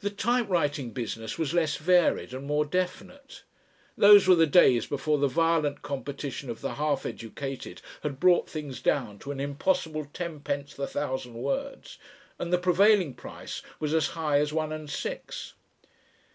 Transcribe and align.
The 0.00 0.08
typewriting 0.08 0.92
business 0.92 1.36
was 1.36 1.52
less 1.52 1.76
varied 1.76 2.32
and 2.32 2.46
more 2.46 2.64
definite. 2.64 3.42
Those 3.94 4.26
were 4.26 4.34
the 4.34 4.46
days 4.46 4.86
before 4.86 5.18
the 5.18 5.28
violent 5.28 5.82
competition 5.82 6.48
of 6.48 6.62
the 6.62 6.76
half 6.76 7.04
educated 7.04 7.82
had 8.02 8.18
brought 8.18 8.48
things 8.48 8.80
down 8.80 9.18
to 9.18 9.32
an 9.32 9.38
impossible 9.38 10.06
tenpence 10.14 10.72
the 10.72 10.86
thousand 10.86 11.34
words, 11.34 11.98
and 12.38 12.50
the 12.50 12.56
prevailing 12.56 13.12
price 13.12 13.60
was 13.78 13.92
as 13.92 14.06
high 14.16 14.38
as 14.38 14.50
one 14.50 14.72
and 14.72 14.88
six. 14.88 15.52